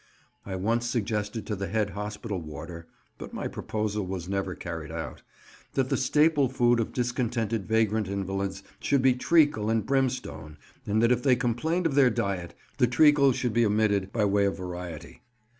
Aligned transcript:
I 0.47 0.55
once 0.55 0.87
suggested 0.87 1.45
to 1.45 1.55
the 1.55 1.67
head 1.67 1.91
hospital 1.91 2.41
warder 2.41 2.87
(but 3.19 3.35
my 3.35 3.47
proposal 3.47 4.03
was 4.03 4.27
never 4.27 4.55
carried 4.55 4.91
out) 4.91 5.21
that 5.75 5.89
the 5.89 5.95
staple 5.95 6.49
food 6.49 6.79
of 6.79 6.91
discontented 6.91 7.67
vagrant 7.67 8.07
invalids 8.07 8.63
should 8.79 9.03
be 9.03 9.13
treacle 9.13 9.69
and 9.69 9.85
brimstone, 9.85 10.57
and 10.87 11.03
that 11.03 11.11
if 11.11 11.21
they 11.21 11.35
complained 11.35 11.85
of 11.85 11.93
their 11.93 12.09
diet, 12.09 12.55
the 12.79 12.87
treacle 12.87 13.31
should 13.31 13.53
be 13.53 13.63
omitted 13.63 14.11
by 14.11 14.25
way 14.25 14.45
of 14.45 14.57
variety. 14.57 15.21